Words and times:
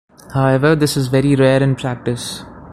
However, 0.33 0.75
this 0.75 0.97
is 0.97 1.09
very 1.09 1.35
rare 1.35 1.61
in 1.61 1.75
practice. 1.75 2.43